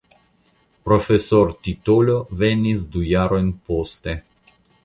[0.89, 4.21] Profesortitolo venis du jarojn poste.